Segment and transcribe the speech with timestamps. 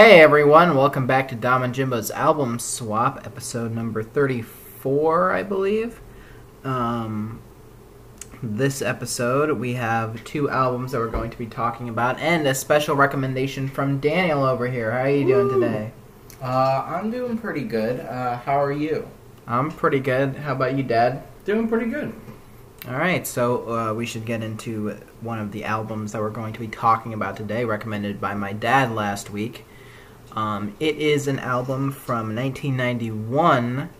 [0.00, 6.00] Hey everyone, welcome back to Dom and Jimbo's album swap, episode number 34, I believe.
[6.64, 7.42] Um,
[8.42, 12.54] this episode, we have two albums that we're going to be talking about, and a
[12.54, 14.90] special recommendation from Daniel over here.
[14.90, 15.60] How are you doing Woo.
[15.60, 15.92] today?
[16.42, 18.00] Uh, I'm doing pretty good.
[18.00, 19.06] Uh, how are you?
[19.46, 20.34] I'm pretty good.
[20.34, 21.24] How about you, Dad?
[21.44, 22.14] Doing pretty good.
[22.88, 26.54] All right, so uh, we should get into one of the albums that we're going
[26.54, 29.66] to be talking about today, recommended by my dad last week.
[30.32, 33.90] Um, it is an album from 1991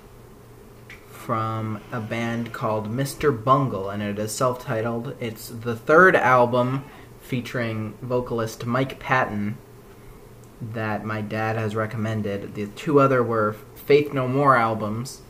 [1.08, 3.32] from a band called Mr.
[3.32, 5.16] Bungle, and it is self titled.
[5.20, 6.84] It's the third album
[7.20, 9.58] featuring vocalist Mike Patton
[10.60, 12.54] that my dad has recommended.
[12.54, 15.22] The two other were Faith No More albums.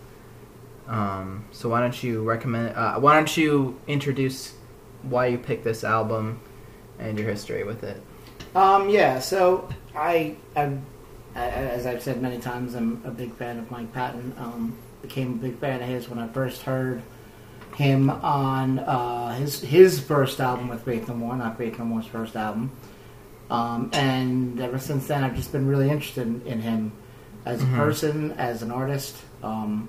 [0.86, 2.74] Um, so why don't you recommend?
[2.76, 4.54] Uh, why don't you introduce
[5.02, 6.40] why you picked this album
[6.98, 8.02] and your history with it?
[8.54, 10.76] Um, yeah, so I, I,
[11.34, 14.34] as I've said many times, I'm a big fan of Mike Patton.
[14.38, 17.02] Um, became a big fan of his when I first heard
[17.76, 22.06] him on uh, his his first album with Faith No More, not Faith No More's
[22.06, 22.70] first album.
[23.48, 26.92] Um, and ever since then, I've just been really interested in, in him
[27.46, 27.76] as a Mhm.
[27.76, 29.16] person, as an artist.
[29.42, 29.88] Um,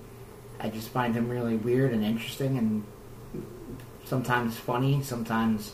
[0.59, 2.84] I just find him really weird and interesting, and
[4.06, 5.73] sometimes funny, sometimes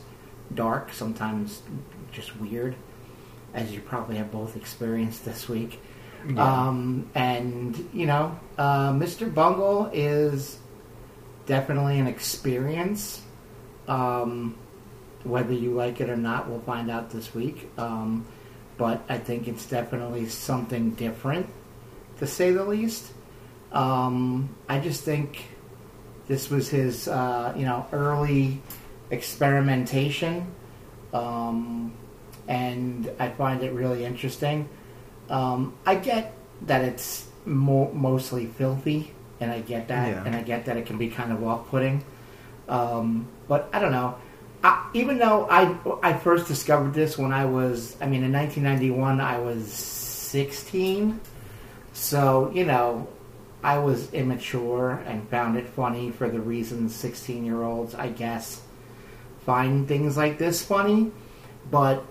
[0.55, 1.61] dark, sometimes
[2.17, 2.75] just weird,
[3.53, 5.79] as you probably have both experienced this week.
[6.35, 9.33] Um, and you know, uh, Mr.
[9.33, 10.57] Bungle is
[11.45, 13.21] definitely an experience.
[13.87, 14.57] Um,
[15.23, 17.69] whether you like it or not, we'll find out this week.
[17.77, 18.25] Um,
[18.77, 21.47] but I think it's definitely something different,
[22.19, 23.13] to say the least.
[23.71, 25.45] Um, I just think
[26.27, 28.61] this was his, uh, you know, early
[29.11, 30.47] experimentation,
[31.13, 31.93] um,
[32.47, 34.69] and I find it really interesting.
[35.29, 40.23] Um, I get that it's mo- mostly filthy, and I get that, Yeah.
[40.25, 42.03] and I get that it can be kind of off-putting.
[42.69, 44.15] Um, but I don't know.
[44.63, 49.21] I, even though I I first discovered this when I was, I mean, in 1991,
[49.21, 51.19] I was 16.
[51.93, 53.07] So you know,
[53.63, 58.61] I was immature and found it funny for the reasons 16 year olds, I guess,
[59.45, 61.11] find things like this funny.
[61.69, 62.03] But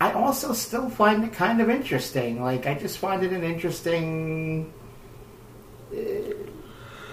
[0.00, 2.42] I also still find it kind of interesting.
[2.42, 4.72] Like, I just find it an interesting.
[5.92, 6.34] Uh,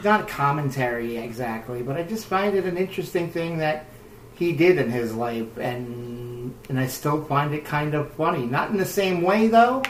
[0.03, 3.87] not commentary exactly, but I just find it an interesting thing that
[4.35, 8.45] he did in his life, and and I still find it kind of funny.
[8.45, 9.83] Not in the same way though.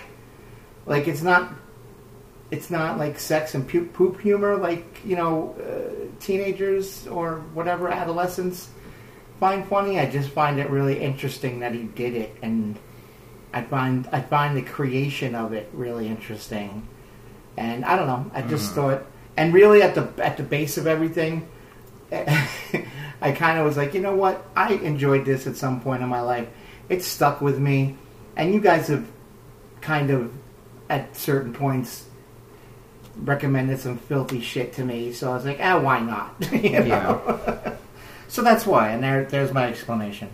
[0.86, 1.54] Like it's not,
[2.52, 7.90] it's not like sex and poop, poop humor like you know uh, teenagers or whatever
[7.90, 8.70] adolescents
[9.40, 10.00] find funny.
[10.00, 12.80] I just find it really interesting that he did it, and
[13.56, 16.86] I find I find the creation of it really interesting.
[17.58, 18.30] And I don't know.
[18.34, 18.76] I just Mhm.
[18.76, 19.06] thought,
[19.38, 21.48] and really at the at the base of everything,
[22.12, 24.46] I kind of was like, you know what?
[24.58, 26.48] I enjoyed this at some point in my life.
[26.90, 27.96] It stuck with me,
[28.36, 29.06] and you guys have
[29.82, 30.32] kind of
[30.90, 32.04] at certain points
[33.24, 35.14] recommended some filthy shit to me.
[35.14, 36.36] So I was like, ah, why not?
[36.52, 37.78] you know?
[38.28, 40.28] so that's why, and there, there's my explanation.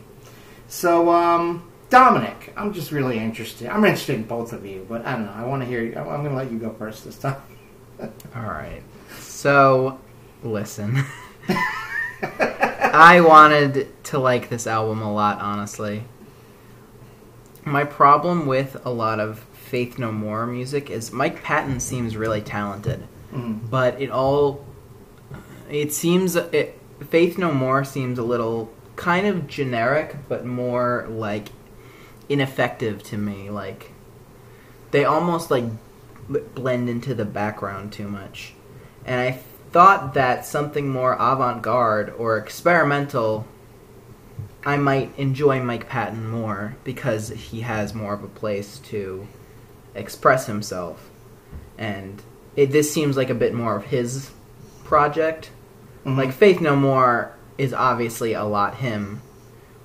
[0.68, 3.68] So, um, Dominick, I'm just really interested.
[3.70, 5.34] I'm interested in both of you, but I don't know.
[5.34, 5.84] I want to hear.
[5.84, 5.96] You.
[5.98, 7.36] I'm going to let you go first this time.
[8.36, 8.82] All right.
[9.20, 10.00] So,
[10.42, 11.04] listen.
[12.24, 16.04] I wanted to like this album a lot, honestly.
[17.66, 22.42] My problem with a lot of Faith No More music is Mike Patton seems really
[22.42, 23.70] talented, Mm.
[23.70, 24.66] but it all
[25.70, 26.78] it seems it,
[27.10, 31.48] Faith No More seems a little kind of generic, but more like
[32.32, 33.50] ineffective to me.
[33.50, 33.92] Like
[34.92, 35.66] they almost like
[36.56, 38.54] blend into the background too much.
[39.06, 39.40] And I
[39.72, 43.48] thought that something more avant garde or experimental,
[44.66, 49.28] I might enjoy Mike Patton more because he has more of a place to
[49.96, 51.10] express himself.
[51.78, 52.22] And
[52.56, 54.32] it, this seems like a bit more of his
[54.84, 55.52] project.
[56.06, 56.18] Mhm.
[56.18, 59.22] Like Faith No More is obviously a lot him,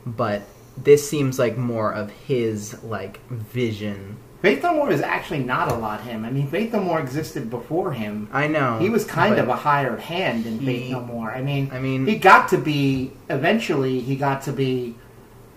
[0.04, 0.42] but
[0.76, 4.18] this seems like more of his like vision.
[4.42, 6.24] Faith No More is actually not a lot him.
[6.24, 8.28] I mean, Faith No More existed before him.
[8.32, 11.30] I know He was kind of a hired hand in Faith No More.
[11.30, 14.00] I mean, I mean, he got to be eventually.
[14.00, 14.94] He got to be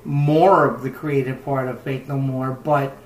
[0.06, 2.52] more of the creative part of Faith No More.
[2.52, 2.98] But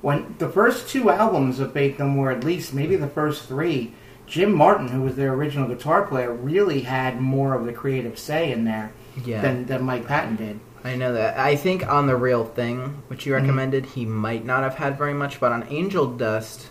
[0.00, 3.94] when the first two albums of Faith No More, at least maybe the first three,
[4.26, 8.50] Jim Martin, who was their original guitar player, really had more of the creative say
[8.50, 8.92] in there
[9.24, 9.40] yeah.
[9.40, 10.60] than, than Mike Patton did.
[10.84, 11.38] I know that.
[11.38, 13.42] I think on the real thing, which you Mhm.
[13.42, 16.68] recommended, he might not have had very much, but on Angel Dust,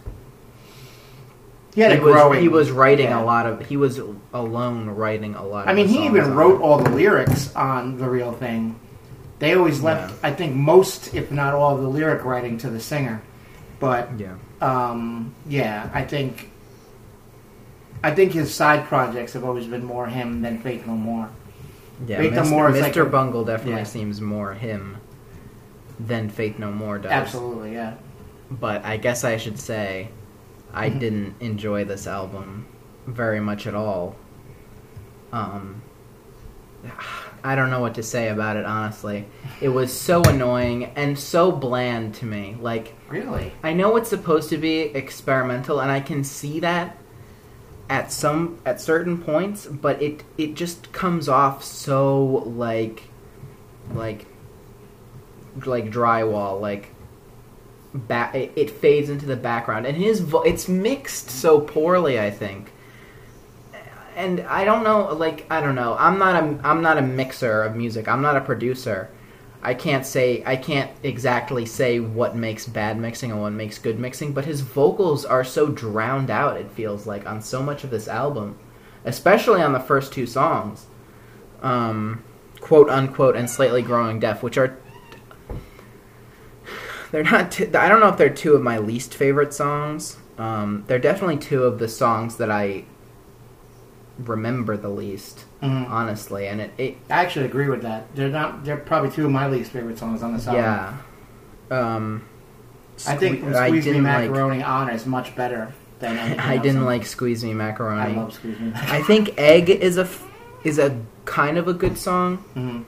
[1.74, 2.42] He had he a was growing.
[2.42, 3.22] he was writing yeah.
[3.22, 3.66] a lot of.
[3.68, 4.02] He was
[4.34, 5.68] alone writing a lot.
[5.70, 6.62] I mean, he even wrote it.
[6.62, 8.76] all the lyrics on the real thing.
[9.40, 12.80] They always left, I think, most, if not all, of the lyric writing to the
[12.80, 13.22] singer.
[13.80, 16.52] But Yeah, um, yeah, I think,
[18.04, 21.30] I think his side projects have always been more him than Faith No More.
[22.08, 22.22] Yeah.
[22.22, 22.50] Mr.
[22.50, 22.82] More Mr.
[22.82, 23.84] like a- Bungle definitely yeah.
[23.86, 24.98] seems more him
[26.00, 27.12] than Faith No More does.
[27.12, 27.96] Absolutely, yeah.
[28.50, 30.10] But I guess I should say,
[30.74, 31.00] I Mhm.
[31.00, 32.66] didn't enjoy this album
[33.08, 34.16] very much at all.
[35.32, 35.82] Um,
[37.44, 39.26] I don't know what to say about it, honestly.
[39.62, 42.56] It was so annoying and so bland to me.
[42.60, 43.52] Like, Really?
[43.64, 46.98] I know it's supposed to be experimental, and I can see that
[47.90, 53.04] at some at certain points, but it it just comes off so like
[53.94, 54.26] like
[55.66, 56.90] like drywall, like
[57.94, 62.20] ba- it, it fades into the background, and his vo- it's mixed so poorly.
[62.20, 62.72] I think,
[64.16, 65.14] and I don't know.
[65.14, 65.96] Like I don't know.
[66.00, 68.08] I'm not a I'm not a mixer of music.
[68.08, 69.10] I'm not a producer.
[69.64, 74.00] I can't say I can't exactly say what makes bad mixing and what makes good
[74.00, 76.58] mixing, but his vocals are so drowned out.
[76.58, 78.58] It feels like on so much of this album,
[79.06, 80.88] especially on the first two songs,
[81.62, 82.24] um,
[82.60, 84.78] quote unquote, and slightly growing deaf, which are
[87.12, 87.52] they're not.
[87.52, 90.18] T- I don't know if they're two of my least favorite songs.
[90.38, 92.86] Um, they're definitely two of the songs that I
[94.18, 95.90] remember the least, Mhm.
[95.90, 98.14] honestly, and it, it I actually agree with that.
[98.16, 98.66] They're not.
[98.66, 100.64] They're probably two of my least favorite songs on this album.
[100.64, 100.98] Yeah.
[101.70, 102.24] Um,
[103.08, 106.86] I think Sque- I Me didn't like- Macaroni On is much better than I didn't
[106.86, 108.16] like Squeeze Me I Macaroni.
[108.16, 108.98] love Squeeze Me Macaroni.
[108.98, 110.28] I think Egg is a f-
[110.64, 112.44] is a kind of a good song.
[112.56, 112.84] Mhm.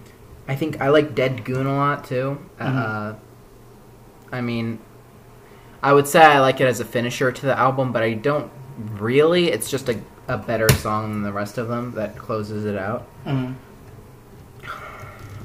[0.47, 2.37] I think I like Dead Goon a lot too.
[2.59, 2.75] Mhm.
[2.75, 3.13] Uh,
[4.31, 4.79] I mean,
[5.81, 8.49] I would say I like it as a finisher to the album, but I don't
[8.99, 9.51] really.
[9.51, 13.05] It's just a a better song than the rest of them that closes it out.
[13.25, 13.55] Mhm.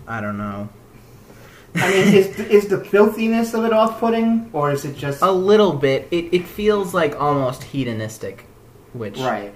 [0.06, 0.68] I don't know.
[1.74, 5.74] I mean, is is the filthiness of it off-putting, or is it just A little
[5.74, 6.08] bit.
[6.10, 8.46] It it feels like almost hedonistic,
[8.94, 9.54] which right?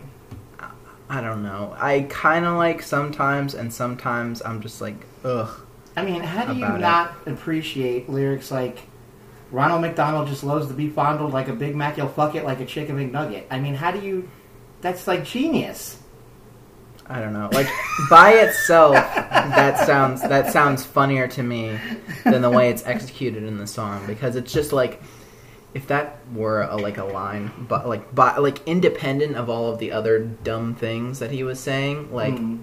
[1.08, 1.74] I don't know.
[1.78, 5.48] I kind of like sometimes, and sometimes I'm just like, ugh.
[5.96, 6.80] I mean, how do you About it.
[6.80, 8.78] not appreciate lyrics like
[9.50, 12.60] Ronald McDonald just loves to be fondled like a Big Mac, you'll fuck it like
[12.60, 13.42] a chicken McNugget?
[13.50, 14.28] I mean, how do you?
[14.82, 15.99] That's like genius.
[17.06, 17.49] I don't know.
[17.52, 17.69] Like
[18.11, 21.79] by itself, that sounds that sounds funnier to me
[22.25, 25.02] than the way it's executed in the song because it's just like
[25.75, 29.79] if that were a, like a line, but like by, like independent of all of
[29.79, 32.61] the other dumb things that he was saying, like, Mm.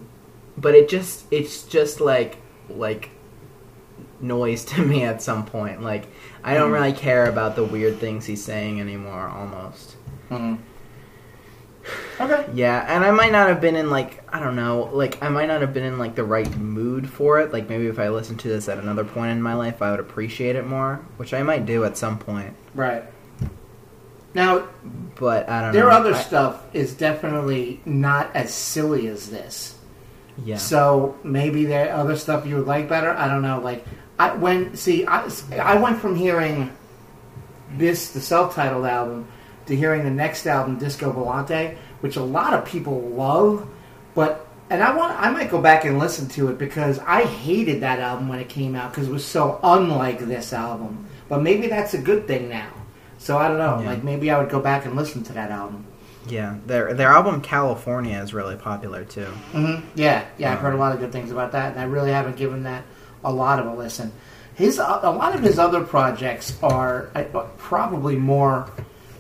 [0.58, 2.38] but it just it's just like
[2.70, 3.10] like
[4.22, 5.82] noise to me at some point.
[5.84, 6.08] Like
[6.44, 6.74] I don't Mm.
[6.76, 9.28] really care about the weird things he's saying anymore.
[9.28, 9.96] Almost.
[10.30, 10.60] Mhm.
[12.20, 12.46] Okay.
[12.54, 15.48] Yeah, and I might not have been in like I don't know, like I might
[15.48, 17.54] not have been in like the right mood for it.
[17.54, 20.00] Like maybe if I listened to this at another point in my life, I would
[20.00, 22.54] appreciate it more, which I might do at some point.
[22.76, 23.04] Right.
[24.34, 24.68] Now,
[25.16, 25.90] But I don't their know.
[25.92, 29.76] other I- stuff is definitely not as silly as this.
[30.44, 33.12] yeah, So maybe their other stuff you would like better.
[33.12, 33.60] I don't know.
[33.60, 33.86] Like
[34.20, 35.28] I when see I,
[35.60, 36.72] I went from hearing
[37.78, 39.28] this the self-titled album
[39.70, 43.66] to hearing the next album Disco Volante, which a lot of people love,
[44.14, 47.82] but and I want I might go back and listen to it because I hated
[47.82, 51.06] that album when it came out because it was so unlike this album.
[51.30, 52.70] But maybe that's a good thing now.
[53.20, 53.80] So I don't know.
[53.82, 53.90] Yeah.
[53.90, 55.86] Like maybe I would go back and listen to that album.
[56.28, 56.56] yeah.
[56.66, 59.26] Their their album California is really popular too.
[59.52, 61.84] hmm Yeah, yeah, I've heard a Um, lot of good things about that, and I
[61.86, 62.84] really haven't given that
[63.24, 64.12] a lot of a listen.
[64.56, 67.24] His a a lot of his other projects are uh,
[67.58, 68.70] probably more.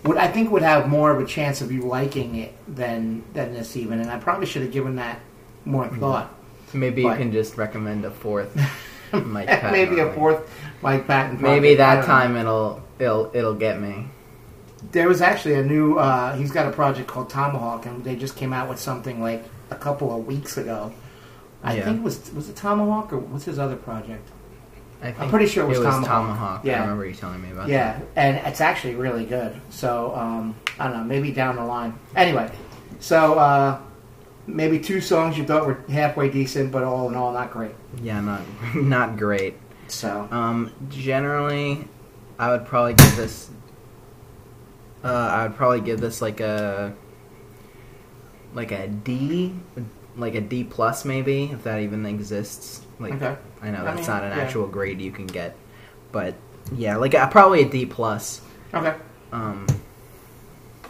[0.03, 3.53] Would I think would have more of a chance of you liking it than than
[3.53, 5.19] this even, and I probably should have given that
[5.65, 6.33] more thought.
[6.73, 8.55] Maybe you can just recommend a fourth.
[9.13, 10.47] Mike Patton Maybe a fourth
[10.83, 11.41] Mike Patton.
[11.41, 12.07] Maybe that don't know.
[12.07, 14.05] time it'll it'll it'll get me.
[14.91, 15.97] There was actually a new.
[15.97, 19.43] Uh, he's got a project called Tomahawk, and they just came out with something like
[19.71, 20.93] a couple of weeks ago.
[21.63, 21.83] I Yeah.
[21.85, 24.29] think it was was it Tomahawk or what's his other project?
[25.01, 26.05] I think pretty sure it was Tomahawk.
[26.05, 26.65] Tomahawk.
[26.65, 26.79] Yeah.
[26.79, 27.71] I remember you telling me about that.
[27.73, 29.59] Yeah, and it's actually really good.
[29.69, 31.97] So um, I don't know, maybe down the line.
[32.15, 32.51] Anyway,
[32.99, 33.79] so uh,
[34.45, 37.71] maybe two songs you thought were halfway decent, but all in all, not great.
[38.01, 38.41] Yeah, not
[38.75, 39.55] not great.
[39.87, 41.87] So Um, generally,
[42.37, 43.49] I would probably give this.
[45.03, 46.93] Uh, I would probably give this like a,
[48.53, 49.53] like a D,
[50.17, 52.81] like a D plus maybe if that even exists.
[52.99, 54.43] Like okay, I know I that's mean, not an yeah.
[54.43, 55.55] actual grade you can get,
[56.11, 56.35] but
[56.73, 58.41] yeah, like uh, probably a D plus.
[58.73, 58.95] Okay.
[59.31, 59.67] Um.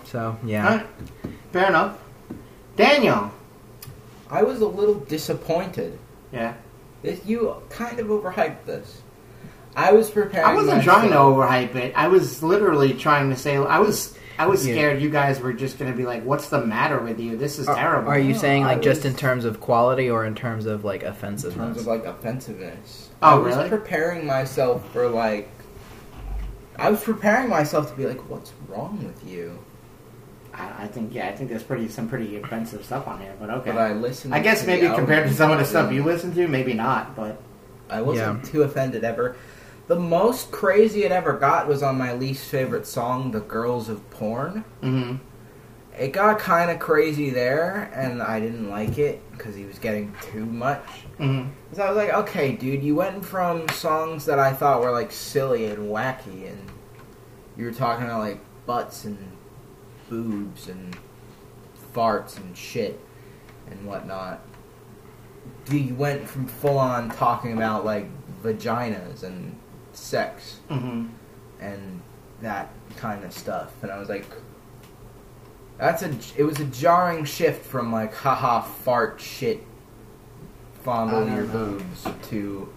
[0.06, 0.88] So yeah, All right.
[1.52, 1.98] Fair enough.
[2.76, 3.32] Daniel.
[4.30, 5.98] I was a little disappointed.
[6.32, 6.54] Yeah.
[7.02, 9.02] This, you kind of overhyped this.
[9.76, 10.48] I was preparing.
[10.48, 11.94] I wasn't trying to overhype it.
[11.96, 14.74] I was literally trying to say I was I was Yeah.
[14.76, 17.36] scared you guys were just going to be like, "What's the matter with you?
[17.36, 20.10] This is Are- terrible." Are you No, saying I like just in terms of quality
[20.10, 21.56] or in terms of like offensiveness?
[21.58, 23.10] in terms of like offensiveness.
[23.22, 23.70] Oh, I was really?
[23.70, 25.50] preparing myself for like.
[26.78, 29.60] I was preparing myself to be like, "What's wrong with you?"
[30.54, 33.50] I, I think yeah, I think there's pretty some pretty offensive stuff on here, but
[33.50, 33.72] okay.
[33.72, 34.34] But I listened.
[34.34, 37.14] I guess to maybe compared to some of the stuff you listen to, maybe not.
[37.14, 37.42] But
[37.90, 38.50] I wasn't Yeah.
[38.52, 39.36] too offended ever.
[39.90, 44.08] The most crazy it ever got was on my least favorite song, "The Girls of
[44.12, 45.16] Porn." hmm
[45.98, 50.14] It got kind of crazy there, and I didn't like it because he was getting
[50.22, 50.86] too much.
[51.18, 54.92] hmm So I was like, okay, dude, you went from songs that I thought were
[54.92, 56.72] like silly and wacky, and
[57.58, 59.18] you were talking about like butts and
[60.08, 60.96] boobs and
[61.96, 63.00] farts and shit
[63.72, 64.40] and whatnot.
[65.72, 68.08] You went from full on talking about like
[68.44, 69.56] vaginas and
[70.00, 71.08] sex hmm
[71.60, 72.02] and
[72.42, 74.26] that kind of stuff, and I was like,
[75.78, 76.16] that's a.
[76.38, 79.66] It was a jarring shift from like haha fart shit,
[80.84, 81.52] fondle your know.
[81.52, 82.72] boobs to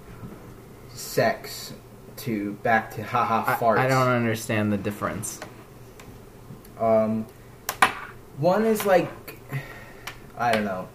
[0.88, 1.72] sex
[2.16, 3.78] to back to haha I, farts.
[3.78, 5.40] I don't understand the difference.
[6.80, 7.26] Um,
[8.38, 9.38] one is like,
[10.36, 10.88] I don't know.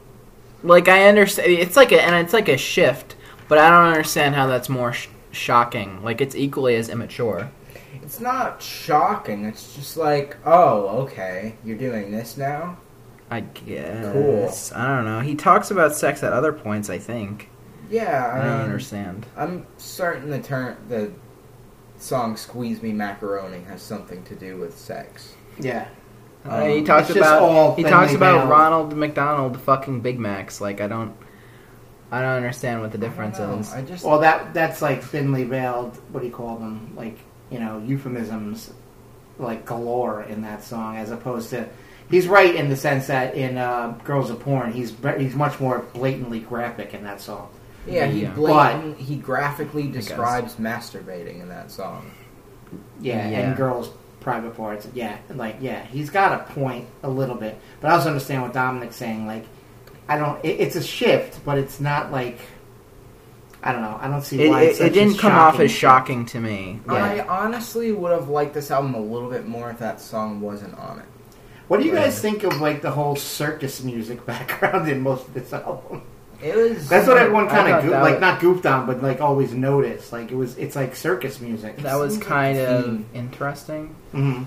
[0.63, 3.15] Like I understand, it's like a and it's like a shift,
[3.47, 5.07] but I don't understand how that's more sh-
[5.37, 6.03] shocking.
[6.03, 7.51] Like it's equally as immature.
[8.01, 9.45] It's not shocking.
[9.45, 12.77] It's just like, oh, okay, you're doing this now.
[13.29, 14.13] I guess.
[14.13, 14.61] Cool.
[14.71, 15.19] I don't know.
[15.21, 16.89] He talks about sex at other points.
[16.89, 17.49] I think.
[17.89, 19.27] Yeah, I I, don't mean, understand.
[19.35, 21.11] I'm certain the turn the
[21.97, 25.35] song "Squeeze Me Macaroni" has something to do with sex.
[25.59, 25.89] yeah.
[26.45, 28.47] Uh, he Um, talks it's all about he talks about.
[28.49, 30.61] Ronald McDonald fucking Big Macs.
[30.61, 31.15] Like I don't,
[32.11, 33.71] I don't understand what the difference know, is.
[33.73, 35.97] I just Well, that that's like thinly veiled.
[36.11, 36.93] What do you call them?
[36.95, 37.17] Like
[37.51, 38.71] you know, euphemisms,
[39.39, 41.67] like galore in that song, as opposed to.
[42.09, 45.79] He's right in the sense that in uh, "Girls of Porn," he's he's much more
[45.93, 47.49] blatantly graphic in that song.
[47.85, 48.31] yeah, he Yeah.
[48.33, 52.11] blatant, he graphically describes masturbating in that song.
[52.99, 53.37] Yeah, Yeah.
[53.39, 54.87] and girls' private parts.
[54.93, 58.53] Yeah, like yeah, he's got a point a little bit, but I also understand what
[58.53, 59.25] Dominick's saying.
[59.27, 59.45] Like,
[60.09, 60.43] I don't.
[60.43, 62.39] It, it's a shift, but it's not like.
[63.63, 63.97] I don't know.
[63.99, 64.61] I don't see It, why.
[64.61, 66.79] it, it's it such a didn't come off as shocking to me.
[66.87, 70.77] I honestly would have liked this album a little bit more if that song wasn't
[70.77, 71.05] on it.
[71.67, 75.33] What do you guys think of like the whole circus music background in most of
[75.33, 76.03] this album?
[76.41, 79.01] It was That's what everyone I kind of go- like was- not goofed on, but
[79.01, 80.13] like always noticed.
[80.13, 81.77] Like it was, it's like circus music.
[81.77, 83.05] That was seems like kind of theme.
[83.15, 84.43] interesting, hmm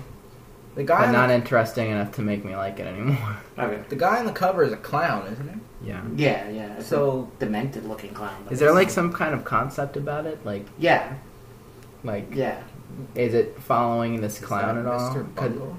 [0.75, 1.05] the guy.
[1.05, 3.37] but not the, interesting enough to make me like it anymore.
[3.59, 3.83] Okay.
[3.89, 5.47] the guy on the cover is a clown, isn't
[5.81, 5.89] he?
[5.89, 6.01] Yeah.
[6.15, 6.77] Yeah, yeah.
[6.77, 8.47] It's So a demented looking clown.
[8.49, 10.43] Is there like some kind of concept about it?
[10.45, 11.13] Like, Yeah,
[12.03, 12.61] like, yeah.
[13.13, 15.13] is it following this is clown that at all?
[15.13, 15.35] Mr.
[15.35, 15.77] 'Cause- Bungle?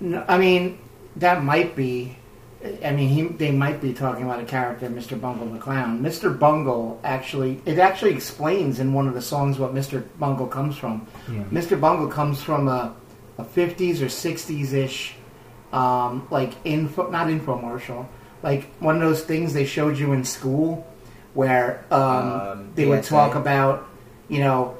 [0.00, 0.78] No, I mean,
[1.16, 2.16] that might be.
[2.84, 5.18] I mean, he, they might be talking about a character, Mr.
[5.18, 6.02] Bungle the Clown.
[6.02, 6.38] Mr.
[6.38, 10.04] Bungle actually, it actually explains in one of the songs what Mr.
[10.18, 11.06] Bungle comes from.
[11.30, 11.42] Yeah.
[11.44, 11.80] Mr.
[11.80, 12.94] Bungle comes from a,
[13.40, 15.14] a 50s or 60s ish,
[15.72, 18.06] um, like info, not infomercial,
[18.42, 20.86] like one of those things they showed you in school
[21.34, 23.86] where um, Um, they would talk about,
[24.28, 24.76] you know,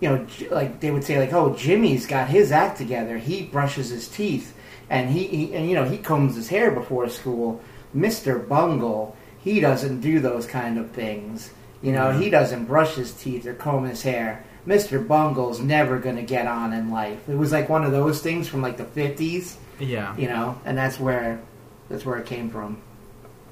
[0.00, 3.18] you know, like they would say, like, "Oh, Jimmy's got his act together.
[3.18, 4.52] He brushes his teeth,
[4.90, 7.60] and he, he and you know, he combs his hair before school."
[7.94, 9.14] Mister Bungle,
[9.44, 11.50] he doesn't do those kind of things.
[11.82, 14.42] You know, he doesn't brush his teeth or comb his hair.
[14.64, 17.28] Mister Bungle's never going to get on in life.
[17.28, 20.16] It was like one of those things from like the fifties, Yeah.
[20.16, 21.40] you know, and that's where
[21.88, 22.80] that's where it came from.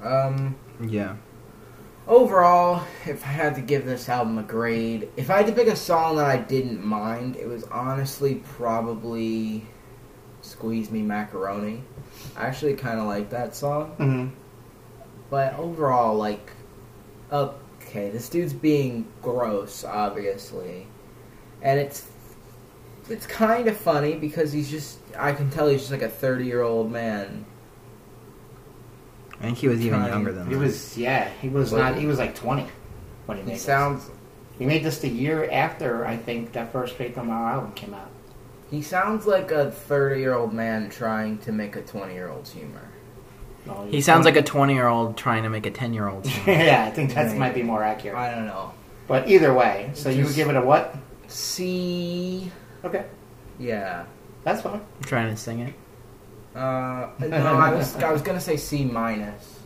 [0.01, 1.15] Um, Yeah.
[2.07, 5.67] overall, if I had to give this album a grade, if I had to pick
[5.67, 9.65] a song that I didn't mind, it was honestly probably
[10.41, 11.83] "Squeeze Me Macaroni."
[12.37, 14.27] I actually kind of like that song, hmm
[15.29, 16.51] but overall, like,
[17.31, 20.87] okay, this dude's being gross, obviously,
[21.61, 22.05] and it's
[23.09, 26.45] it's kind of funny because he's just I can tell he's just like a thirty
[26.45, 27.45] year old man.
[29.39, 30.59] I think he was even Trying- younger than He that.
[30.59, 31.99] was yeah, he was Well, not.
[31.99, 32.67] He was like twenty
[33.25, 33.63] when he made He this.
[33.63, 34.09] sounds
[34.59, 37.93] He made this the year after I think that first Faith No More album came
[37.93, 38.09] out.
[38.69, 42.51] He sounds like a 30 year old man trying to make a 20 year old's
[42.51, 42.87] humor.
[43.69, 46.25] Oh, He sounds like a 20 year old trying to make a 10 year old.
[46.47, 48.15] yeah, I think that might be more accurate.
[48.17, 48.71] I don't know.
[49.07, 50.95] But either way, so you would Just- give it a what?
[51.31, 52.51] C.
[52.83, 53.05] Okay,
[53.59, 54.05] Yeah.
[54.43, 54.81] that's fine.
[54.97, 55.73] I'm trying to sing it.
[56.55, 59.59] Uh, no, I was I was gonna say C minus.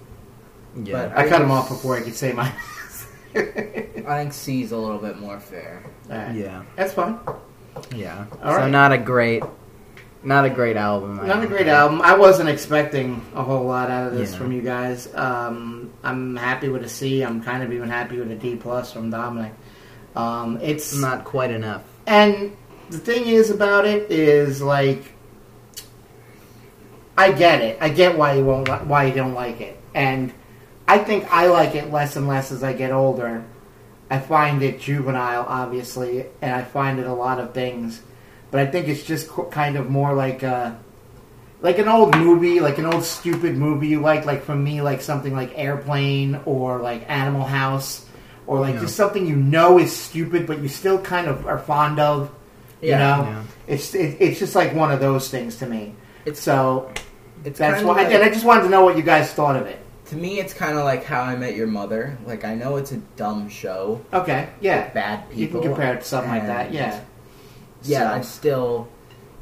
[0.84, 1.08] Yeah.
[1.10, 2.54] But- I cut him off before I could say mine.
[3.36, 5.84] I think C is a little bit more fair.
[6.10, 6.36] Alright.
[6.36, 6.64] yeah.
[6.76, 7.20] That's fine.
[7.94, 8.26] Yeah.
[8.44, 8.72] All so right.
[8.72, 9.44] not a great,
[10.24, 11.20] not a great album.
[11.20, 12.02] I Not a don't great album.
[12.02, 14.38] I wasn't expecting a whole lot out of this Yeah.
[14.38, 15.14] from you guys.
[15.16, 17.24] Um, I'm happy with a C.
[17.24, 19.54] I'm kind of even happy with a D plus from Dominick.
[20.16, 21.84] Um, it's Not quite enough.
[22.08, 22.56] and
[22.90, 25.04] the thing is about it is like
[27.18, 27.78] I get it.
[27.82, 30.34] I get why you won't li- why you don't like it, and
[30.88, 33.44] I think I like it less and less as I get older.
[34.10, 38.02] I find it juvenile, obviously, and I find it a lot of things,
[38.52, 40.78] but I think it's just qu- kind of more like a
[41.62, 44.26] like an old movie, like an old stupid movie you like.
[44.26, 48.05] Like for me, like something like Airplane or like Animal House,
[48.48, 48.82] or like Yeah.
[48.82, 52.30] just something you know is stupid, but you still kind of are fond of.
[52.82, 52.98] You Yeah.
[53.00, 53.42] know, Yeah.
[53.68, 55.96] it's it, it's just like one of those things to me.
[56.26, 56.90] It's So
[57.44, 59.66] it's that's why, like- and I just wanted to know what you guys thought of
[59.68, 59.80] it.
[60.10, 62.16] to me it's kind of like How I Met Your Mother.
[62.28, 65.40] Like I know it's a dumb show, Okay, yeah, bad people.
[65.42, 65.76] you can people.
[65.76, 66.72] compare it to something like that.
[66.72, 67.00] Yeah,
[67.82, 68.88] Yeah, So- I still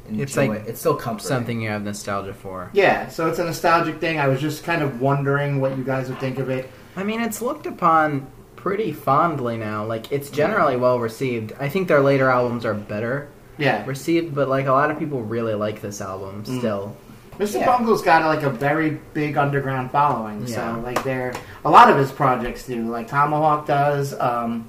[0.08, 0.62] enjoy It's like it.
[0.66, 1.28] It's still comforting.
[1.28, 2.70] Something you have nostalgia for.
[2.72, 3.08] yeah.
[3.08, 4.18] So it's a nostalgic thing.
[4.20, 6.70] I was just kind of wondering what you guys would think of it.
[6.96, 8.26] I mean, it's looked upon
[8.64, 9.84] pretty fondly now.
[9.84, 11.52] Like, it's generally well received.
[11.60, 13.28] I think their later albums are better
[13.58, 16.58] Yeah, received, but like a lot of people really like this album Mm.
[16.58, 16.96] still.
[17.38, 17.60] Mr.
[17.60, 17.66] Yeah.
[17.66, 20.46] Bungle's got like a very big underground following.
[20.46, 20.76] Yeah.
[20.76, 22.88] So like there, a lot of his projects do.
[22.88, 24.18] Like Tomahawk does.
[24.18, 24.66] Um,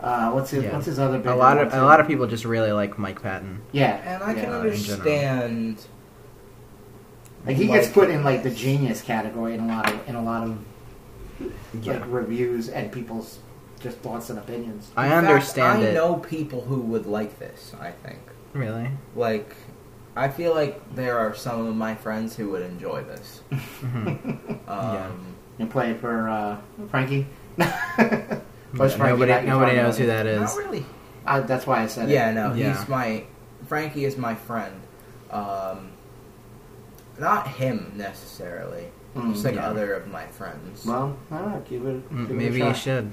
[0.00, 0.72] uh, what's his Yeah.
[0.72, 1.26] What's his other big?
[1.26, 1.78] A lot of too?
[1.78, 3.60] a lot of people just really like Mike Patton.
[3.72, 4.00] yeah.
[4.14, 4.48] and I can yeah.
[4.48, 5.78] in understand.
[7.46, 10.22] Like he gets put in like the genius category in a lot of in a
[10.22, 10.56] lot of
[11.82, 11.94] Yeah.
[11.94, 13.38] like reviews and people's
[13.80, 14.90] just thoughts and opinions.
[14.96, 15.94] I In fact, understand I it.
[15.94, 17.72] know people who would like this.
[17.80, 18.18] I think.
[18.52, 18.88] Really?
[19.16, 19.54] Like,
[20.16, 23.40] I feel like there are some of my friends who would enjoy this.
[23.50, 25.10] hmm Um, Yeah.
[25.58, 26.56] You play it for uh,
[26.90, 27.26] Frankie.
[27.56, 30.40] What's Frankie nobody nobody talking knows who that is.
[30.40, 30.84] Not really.
[31.26, 32.34] Uh, that's why I said Yeah, it.
[32.34, 32.76] no, Yeah.
[32.76, 33.24] he's my
[33.66, 34.80] Frankie is my friend.
[35.30, 35.90] Um,
[37.18, 39.68] not him necessarily, Mm, just like yeah.
[39.68, 40.84] other of my friends.
[40.84, 41.64] Well, I don't know.
[41.68, 42.10] Give it.
[42.10, 42.68] Mm, give it a Maybe shot.
[42.68, 43.12] you should.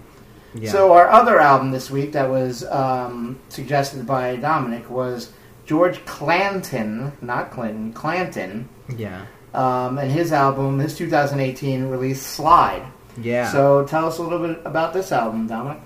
[0.54, 0.72] Yeah.
[0.72, 5.32] So our other album this week that was um, suggested by Dominick was
[5.66, 9.26] George Clanton, not Clinton, Clanton, yeah.
[9.54, 12.86] um, and his album, his 2018 release, Slide.
[13.18, 13.50] Yeah.
[13.52, 15.82] So tell us a little bit about this album, Dominick.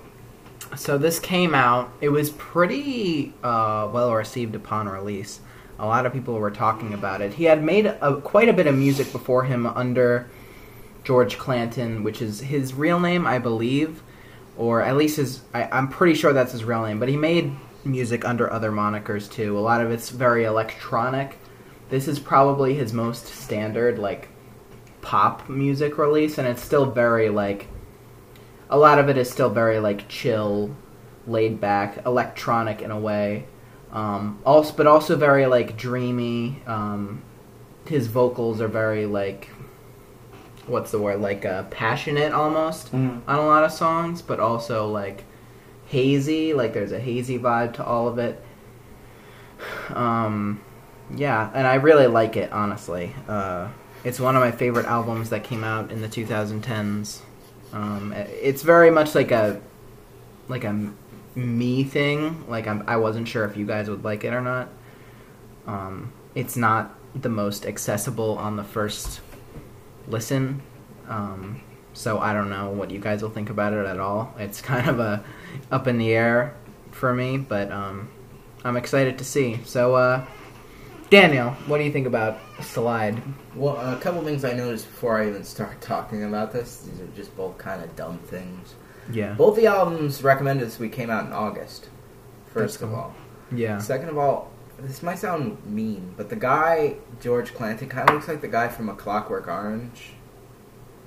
[0.76, 1.90] So this came out.
[2.00, 5.40] It was pretty uh, well received upon release.
[5.78, 7.34] A lot of people were talking about it.
[7.34, 10.28] He had made a, quite a bit of music before him under
[11.04, 14.02] George Clanton, which is his real name, I believe,
[14.56, 15.42] or at least his.
[15.52, 16.98] I, I'm pretty sure that's his real name.
[16.98, 17.52] But he made
[17.84, 19.58] music under other monikers too.
[19.58, 21.38] A lot of it's very electronic.
[21.88, 24.28] This is probably his most standard like
[25.02, 27.68] pop music release, and it's still very like
[28.68, 30.74] a lot of it is still very like chill,
[31.26, 33.46] laid back, electronic in a way.
[33.92, 36.62] Um, also, but also very like dreamy.
[36.66, 37.22] Um,
[37.86, 39.48] his vocals are very like,
[40.66, 41.20] what's the word?
[41.20, 43.20] Like uh, passionate almost Mm.
[43.28, 45.24] on a lot of songs, but also like
[45.86, 46.52] hazy.
[46.52, 48.42] Like there's a hazy vibe to all of it.
[49.90, 50.60] Um,
[51.14, 53.14] yeah, and I really like it honestly.
[53.28, 53.68] Uh,
[54.04, 57.20] it's one of my favorite albums that came out in the 2010s.
[57.72, 59.60] Um, it's very much like a
[60.48, 60.90] like a
[61.36, 62.48] me thing.
[62.48, 64.68] Like I'm, I wasn't sure if you guys would like it or not.
[65.66, 69.20] Um, it's not the most accessible on the first
[70.08, 70.62] listen.
[71.08, 74.34] Um, so I don't know what you guys will think about it at all.
[74.38, 75.24] It's kind of a
[75.70, 76.56] up in the air
[76.90, 78.10] for me, but um,
[78.64, 79.60] I'm excited to see.
[79.64, 80.24] So, uh,
[81.08, 83.22] Daniel, what do you think about Slide?
[83.54, 86.78] Well, a couple things I noticed before I even start talking about this.
[86.78, 88.74] These are just both kind of dumb things.
[89.12, 91.88] Yeah, Both the albums recommended this week came out in August.
[92.52, 92.98] First That's of cool.
[92.98, 93.14] all,
[93.54, 98.14] yeah, second of all, this might sound mean, but the guy George Clanton kind of
[98.16, 100.10] looks like the guy from A Clockwork Orange.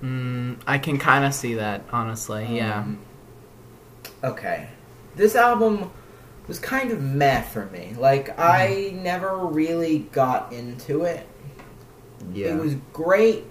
[0.03, 2.47] mm, I can kind of see that honestly.
[2.57, 2.99] Yeah, Um,
[4.23, 4.69] okay.
[5.15, 5.91] This album
[6.47, 7.93] was kind of meh for me.
[7.97, 11.27] Like, I never really got into it.
[12.33, 13.45] yeah, It was great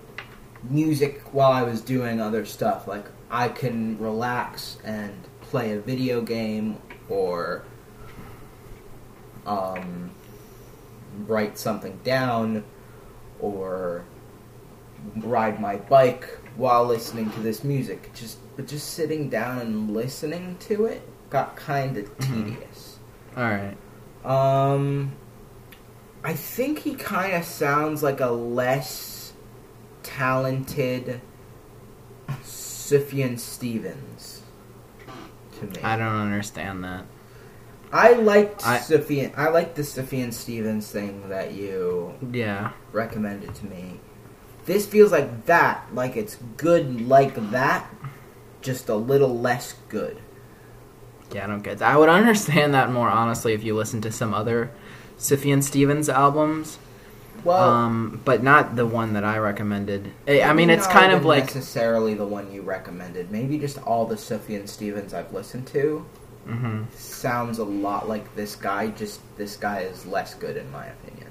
[0.69, 2.89] music while I was doing other stuff.
[2.89, 7.65] Like, I can relax and play a video game or
[9.47, 10.11] um,
[11.27, 12.65] write something down
[13.41, 14.05] or
[15.17, 18.13] ride my bike while listening to this music.
[18.15, 22.27] Just but just sitting down and listening to it got kind of Mhm.
[22.47, 22.99] tedious.
[23.37, 23.77] All right.
[24.25, 25.13] Um,
[26.25, 29.33] I think he kind of sounds like a less
[30.03, 31.21] talented
[32.89, 34.43] Sufjan Stevens
[35.59, 35.77] to me.
[35.83, 37.05] I don't understand that.
[37.93, 39.33] I liked I- Sufjan.
[39.37, 42.71] I liked the Sufjan Stevens thing that you Yeah.
[42.93, 44.01] recommended to me.
[44.65, 47.87] This feels like that, like it's good like that,
[48.63, 50.19] just a little less good.
[51.33, 51.93] Yeah, I don't get that.
[51.93, 54.71] I would understand that more honestly if you listen to some other
[55.19, 56.79] Sufjan Stevens albums,
[57.45, 60.11] Well, um, but not the one that I recommended.
[60.27, 63.31] I I mean, it's kind of like necessarily the one you recommended.
[63.31, 66.07] Maybe just all the Sufjan Stevens I've listened to
[66.47, 68.89] hmm sounds a lot like this guy.
[68.89, 71.29] Just this guy is less good in my opinion.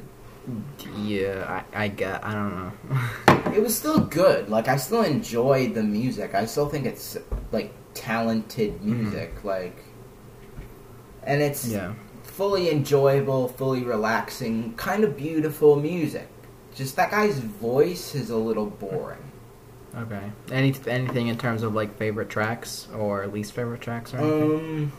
[1.06, 1.64] yeah.
[1.74, 2.24] I, I get.
[2.24, 3.00] I don't know.
[3.56, 4.50] It was still good.
[4.50, 6.36] Like I still enjoyed the music.
[6.36, 7.18] I still think it's
[7.52, 9.44] like talented music.
[9.44, 9.76] Like,
[11.24, 11.76] and it's Mm-hmm.
[11.76, 11.94] yeah.
[12.38, 16.30] Fully enjoyable, fully relaxing, kind of beautiful music.
[16.76, 19.32] Just that guy's voice is a little boring.
[19.96, 20.32] Okay.
[20.52, 24.52] Any anything in terms of like favorite tracks or least favorite tracks or anything?
[24.52, 24.92] Um,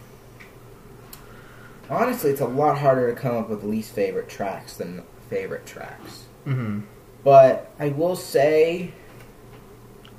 [1.88, 6.24] honestly, it's a lot harder to come up with least favorite tracks than favorite tracks.
[6.44, 6.80] mm-hmm.
[7.22, 8.92] But I will say,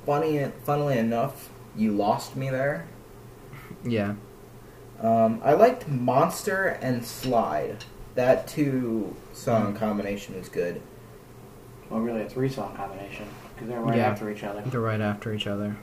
[0.06, 2.86] funny, funnily enough, you lost me there.
[3.84, 4.14] Yeah.
[5.00, 7.84] Um, I liked Monster and Slide.
[8.16, 10.82] That two song combination was good.
[11.88, 14.10] Well, really, a three song combination because they're right Yeah.
[14.10, 14.62] after each other.
[14.66, 15.76] They're right after each other.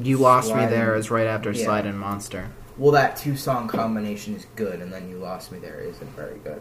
[0.00, 1.64] You lost me Slide there and- is right after yeah.
[1.64, 2.48] Slide and Monster.
[2.78, 6.38] Well, that two song combination is good, and then you lost me there isn't very
[6.42, 6.60] good.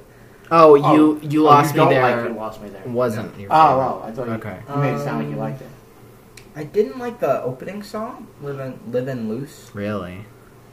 [0.52, 2.28] Oh, Oh, you you oh, lost you don't me Like there.
[2.30, 2.82] you lost me there.
[2.86, 3.78] wasn't your Oh, favorite.
[3.78, 4.58] well, I thought you, Okay.
[4.70, 5.68] you made it sound like you Um, liked it.
[6.56, 10.26] I didn't like the opening song, "Living Living Loose." Really?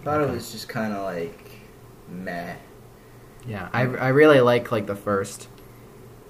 [0.04, 1.50] Thought it was just kind of like
[2.08, 2.54] meh.
[3.46, 5.48] Yeah, I, I really like like the first,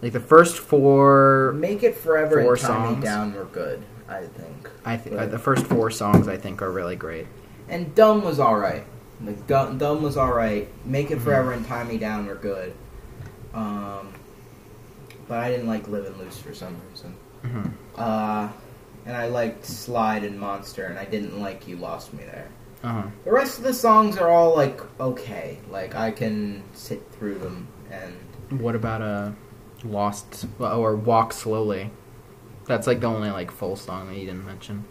[0.03, 1.53] like the first four.
[1.57, 3.05] Make it forever Four and Tie Me songs.
[3.05, 4.71] Down were good, I think.
[4.85, 7.27] I think But- the first four songs I think are really great.
[7.69, 8.85] And Dumb was all right.
[9.25, 10.69] Like Dumb, Dumb was all right.
[10.85, 11.23] Make it Mhm.
[11.23, 12.73] forever and Tie Me Down were good.
[13.55, 14.09] Um,
[15.29, 17.15] but I didn't like Living Loose for some reason.
[17.43, 18.49] hmm Uh,
[19.07, 22.49] and I liked Slide and Monster, and I didn't like You Lost Me There.
[22.83, 23.09] Uh-huh.
[23.25, 25.59] The rest of the songs are all like okay.
[25.71, 29.31] Like I can sit through them, and What about uh,
[29.85, 31.91] Lost or Walk Slowly?
[32.67, 34.85] That's like the only like full song that you didn't mention,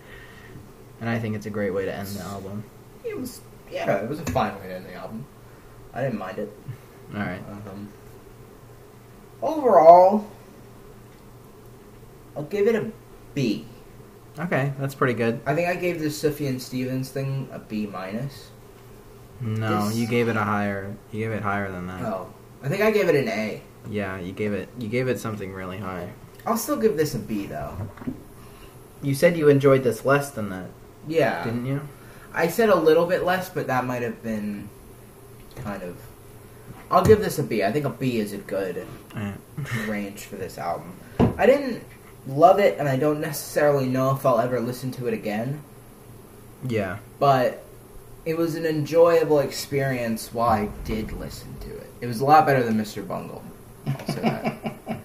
[1.01, 2.63] and I think it's a great way to end the album.
[3.04, 5.25] it was yeah, it was a fine way to end the album.
[5.93, 6.51] I didn't mind it.
[7.13, 7.41] All right.
[7.49, 7.89] Um,
[9.41, 10.30] overall,
[12.38, 12.91] I'll give it a
[13.34, 13.65] B.
[14.39, 15.41] Okay, that's pretty good.
[15.46, 18.50] I think I gave the Sufjan Stevens thing a B minus.
[19.41, 20.96] No, This- you gave it a higher.
[21.12, 22.02] You gave it higher than that.
[22.04, 22.28] Oh,
[22.63, 23.62] I think I gave it an A.
[23.89, 24.70] Yeah, you gave it.
[24.78, 26.10] You gave it something really high.
[26.46, 27.76] I'll still give this a B though.
[29.02, 30.67] You said you enjoyed this less than that,
[31.08, 31.82] Yeah, didn't you?
[32.34, 34.70] I said a little bit less, but that might have been
[35.63, 35.98] kind of.
[36.91, 37.63] I'll give this a B.
[37.63, 38.86] I think a B is a good
[39.88, 40.94] range for this album.
[41.38, 41.84] I didn't
[42.27, 45.62] love it, and I don't necessarily know if I'll ever listen to it again.
[46.67, 46.97] yeah.
[47.19, 47.63] but
[48.23, 51.89] it was an enjoyable experience while I did listen to it.
[52.01, 53.05] It was a lot better than Mr.
[53.07, 53.43] Bungle.
[53.88, 54.55] I'll that.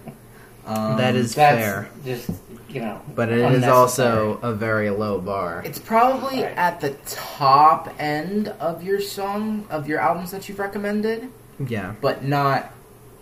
[0.66, 1.88] Um, That is That's fair.
[2.04, 2.28] just
[2.68, 5.62] you know, But it is also a very low bar.
[5.64, 6.52] It's probably Right.
[6.58, 11.28] at the top end of your song of your albums that you've recommended,
[11.64, 12.72] Yeah, but not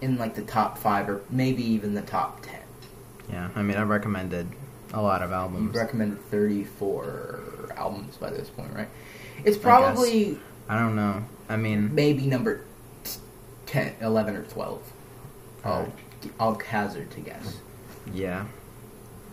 [0.01, 2.61] in like the top five or maybe even the top ten.
[3.31, 3.49] Yeah.
[3.55, 4.49] I mean, I've recommended
[4.93, 5.65] a lot of albums.
[5.67, 8.89] You've recommended thirty-four albums by this point, right?
[9.45, 11.25] It's probably I don't know.
[11.49, 12.63] I mean, maybe number
[13.05, 13.19] t-
[13.67, 14.83] 10, 11 or twelve.
[15.65, 15.93] I'll Alright.
[16.41, 17.59] I'll hazard to guess.
[18.13, 18.47] yeah.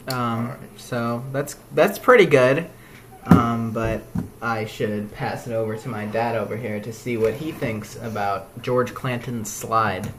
[0.07, 0.17] Um,
[0.49, 0.59] Alright.
[0.77, 2.69] so that's that's pretty good.
[3.27, 4.01] Um, but
[4.41, 7.95] I should pass it over to my dad over here to see what he thinks
[7.97, 10.11] about George Clanton's slide.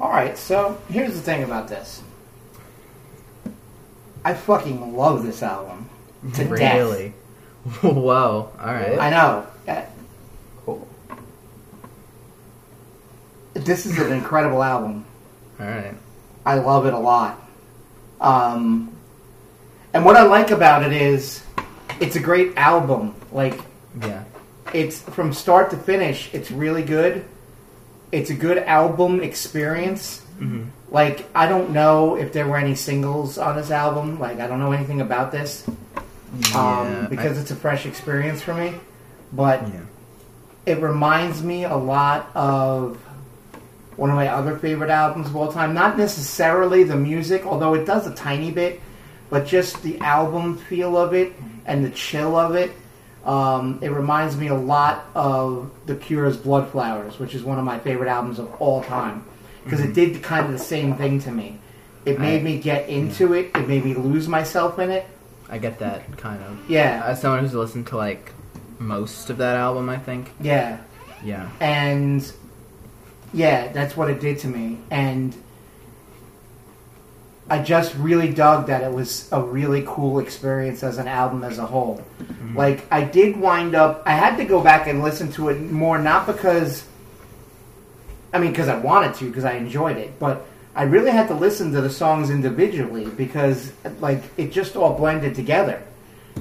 [0.00, 2.02] All right, so here's the thing about this.
[4.24, 5.88] I fucking love this album.
[6.34, 6.50] To death.
[6.74, 7.08] really?
[7.82, 8.50] Whoa!
[8.60, 8.98] All right.
[8.98, 9.46] I know.
[9.68, 9.82] Uh,
[10.64, 10.88] Cool.
[13.54, 15.04] This is an incredible album.
[15.60, 15.94] All right.
[16.44, 17.40] I love it a lot.
[18.20, 18.90] Um,
[19.92, 21.42] and what I like about it is
[22.00, 23.14] it's a great album.
[23.32, 23.60] Like
[24.02, 24.24] Yeah.
[24.72, 27.24] it's from start to finish, it's really good.
[28.12, 30.22] it's a good album experience.
[30.38, 30.66] Mhm.
[30.94, 34.20] Like I don't know if there were any singles on this album.
[34.20, 35.74] Like I don't know anything about this um,
[36.54, 38.74] Yeah, because it's a fresh experience for me.
[39.32, 39.80] But Yeah.
[40.66, 42.96] it reminds me a lot of
[43.96, 45.74] one of my other favorite albums of all time.
[45.74, 48.80] Not necessarily the music, although it does a tiny bit,
[49.30, 51.32] but just the album feel of it
[51.66, 52.70] and the chill of it.
[53.24, 57.64] Um, it reminds me a lot of The Cure's Blood Flowers, which is one of
[57.64, 59.24] my favorite albums of all time.
[59.64, 60.12] Because it mm-hmm.
[60.12, 61.58] did kind of the same thing to me.
[62.04, 63.50] It made I- me get into it.
[63.54, 65.06] It made me lose myself in it.
[65.48, 66.70] I get that kind of.
[66.70, 68.32] Yeah, As someone who's listened to like
[68.78, 70.30] most of that album, I think.
[70.40, 70.78] yeah.
[71.22, 71.48] Yeah.
[71.58, 72.30] and
[73.32, 74.78] yeah, that's what it did to me.
[74.90, 75.34] And
[77.48, 81.58] I just really dug that it was a really cool experience as an album as
[81.58, 82.04] a whole.
[82.20, 82.56] Mm-hmm.
[82.56, 85.98] Like I did wind up, I had to go back and listen to it more,
[85.98, 86.86] not because,
[88.34, 90.44] I mean, because I wanted to, because I enjoyed it, but
[90.74, 95.36] I really had to listen to the songs individually because like it just all blended
[95.36, 95.80] together,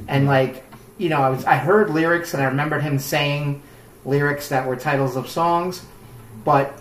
[0.07, 0.63] and like
[0.97, 3.61] you know, I was I heard lyrics and I remembered him saying
[4.05, 5.85] lyrics that were titles of songs,
[6.43, 6.73] but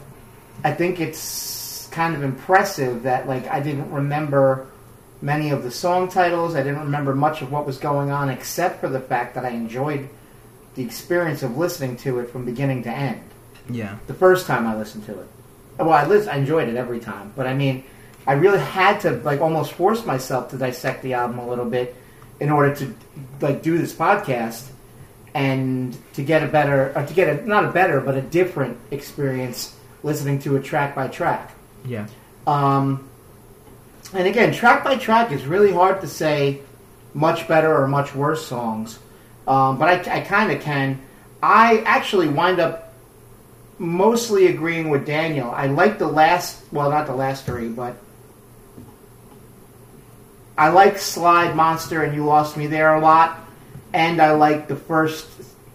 [0.65, 4.67] I think it's kind of impressive that like I didn't remember
[5.21, 6.55] many of the song titles.
[6.55, 9.51] I didn't remember much of what was going on except for the fact that I
[9.51, 10.09] enjoyed
[10.75, 13.23] the experience of listening to it from beginning to end.
[13.71, 13.99] Yeah.
[14.07, 15.27] The first time I listened to it.
[15.79, 17.85] Well, I, lis- I enjoyed it every time, but I mean,
[18.27, 21.97] I really had to like almost force myself to dissect the album a little bit
[22.41, 22.95] in order to
[23.41, 24.69] like do this podcast
[25.35, 28.79] and to get a better, or to get a not a better, but a different
[28.91, 31.55] experience listening to it track by track.
[31.85, 32.07] Yeah.
[32.47, 33.09] Um,
[34.13, 36.61] and again, track by track is really hard to say
[37.15, 38.99] much better or much worse songs.
[39.47, 41.01] Um, but I, I kind of can.
[41.43, 42.92] I actually wind up
[43.83, 45.51] mostly agreeing with Daniel.
[45.51, 47.97] I like the last, well, not the last three, but
[50.57, 53.39] I like Slide Monster and You Lost Me There a lot.
[53.93, 55.27] And I like the first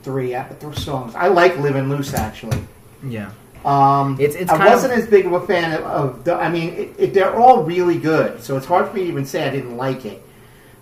[0.03, 1.13] three, uh, songs.
[1.15, 2.57] I like Living Loose, actually.
[3.03, 3.29] Yeah.
[3.65, 6.73] Um, It's- it's I wasn't as big of a fan of, of the, I mean,
[6.73, 9.49] it, it, they're all really good, so it's hard for me to even say I
[9.51, 10.23] didn't like it.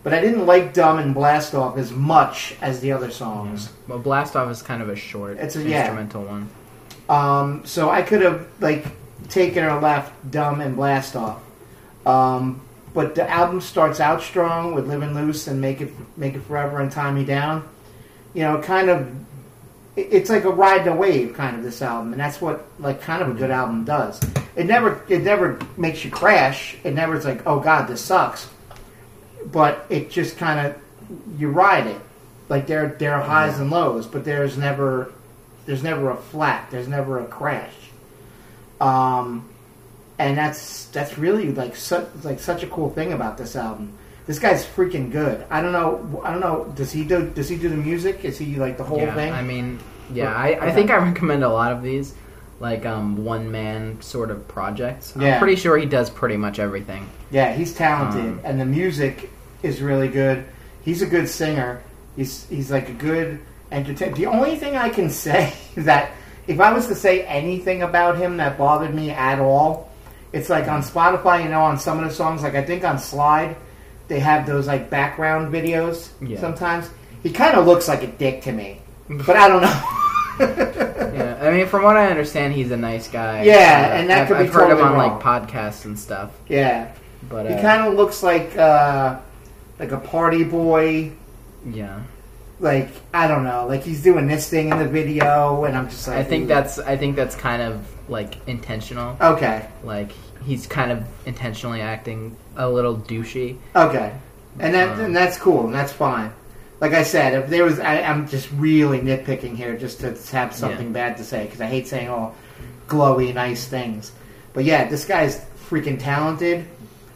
[0.04, 3.70] But I didn't like Dumb and Blast Off as much as the other songs.
[3.88, 5.80] Well, Blast Off is kind of a short It's a- yeah.
[5.80, 6.50] instrumental one.
[7.10, 8.86] Um, so I could have like
[9.30, 11.42] taken or left Dumb and Blast Off.
[12.06, 12.62] Um,
[12.94, 16.80] but the album starts out strong with Living Loose and Make It Make It Forever
[16.80, 17.68] and Tie Me Down.
[18.34, 19.14] You know, kind of
[19.96, 23.22] it's like a ride the wave kind of this album, and that's what like kind
[23.22, 24.22] of a good album does.
[24.56, 26.78] It never it never makes you crash.
[26.84, 28.50] It never is like oh god this sucks,
[29.46, 30.82] but it just kind of
[31.38, 32.02] you ride it.
[32.50, 35.14] Like there there are highs and lows, but there's never
[35.66, 36.70] there's never a flat.
[36.72, 37.74] There's never a crash.
[38.82, 39.48] Um,
[40.18, 43.94] and that's that's really like such like such a cool thing about this album.
[44.28, 45.46] This guy's freaking good.
[45.50, 46.22] I don't know.
[46.24, 46.72] I don't know.
[46.76, 47.30] Does he do?
[47.30, 48.26] Does he do the music?
[48.26, 49.34] Is he like the whole yeah, thing?
[49.34, 49.80] I mean,
[50.14, 50.74] yeah, I, I Okay.
[50.76, 52.16] think I recommend a lot of these,
[52.60, 55.14] like um, one man sort of projects.
[55.20, 55.34] Yeah.
[55.36, 57.08] I'm pretty sure he does pretty much everything.
[57.30, 59.30] Yeah, he's talented, Um, and the music
[59.64, 60.46] is really good.
[60.84, 61.84] He's a good singer.
[62.16, 63.40] He's he's like a good
[63.84, 66.12] The only thing I can say that
[66.48, 69.90] if I was to say anything about him that bothered me at all,
[70.34, 71.44] it's like on Spotify.
[71.44, 73.56] You know, on some of the songs, like I think on Slide,
[74.08, 76.10] they have those like background videos.
[76.22, 76.40] Yeah.
[76.40, 76.90] Sometimes
[77.24, 79.82] he kind of looks like a dick to me, but I don't know.
[81.16, 83.44] Yeah, I mean, from what I understand, he's a nice guy.
[83.44, 83.54] Yeah,
[83.94, 85.22] Uh, and that I've, could be I've heard him on wrong.
[85.22, 86.32] like podcasts and stuff.
[86.50, 86.92] yeah,
[87.30, 89.18] But he uh, kind of looks like uh,
[89.80, 91.14] like a party boy.
[91.66, 92.02] yeah,
[92.60, 96.08] like I don't know, like he's doing this thing in the video, and I'm just
[96.08, 99.18] like, I think that's I think that's kind of like intentional.
[99.20, 100.12] okay, Like
[100.44, 103.58] he's kind of intentionally acting a little douchey.
[103.76, 104.14] okay,
[104.60, 106.32] and that Um, and that's cool, and that's fine.
[106.82, 110.54] Like I said, if there was, I, I'm just really nitpicking here, just to have
[110.54, 112.36] something bad to say, because I hate saying all
[112.88, 114.12] glowy, nice things.
[114.54, 116.66] But yeah, this guy's freaking talented,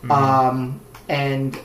[0.01, 0.11] Mm-hmm.
[0.11, 1.59] um, and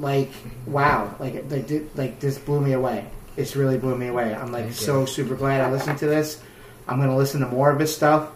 [0.00, 0.30] like,
[0.66, 3.06] wow, like, like, like this blew me away.
[3.36, 4.34] It's really blew me away.
[4.34, 4.86] I'm like Thank you.
[4.86, 6.42] so super glad I listened to this.
[6.88, 8.30] I'm gonna listen to more of his stuff.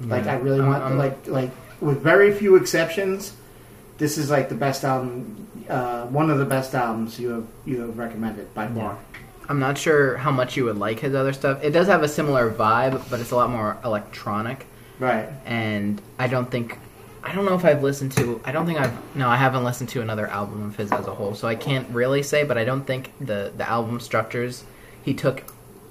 [0.00, 3.34] Like I really want, um, like like with very few exceptions,
[3.98, 7.80] this is like the best album, uh, one of the best albums you have you
[7.82, 8.98] have recommended by far.
[9.48, 11.62] I'm not sure how much you would like his other stuff.
[11.62, 14.66] It does have a similar vibe, but it's a lot more electronic.
[14.98, 15.28] Right.
[15.44, 16.78] And I don't think,
[17.24, 18.40] I don't know if I've listened to.
[18.44, 18.92] I don't think I've.
[19.16, 21.88] No, I haven't listened to another album of his as a whole, so I can't
[21.90, 22.44] really say.
[22.44, 24.64] But I don't think the the album structures
[25.04, 25.44] he took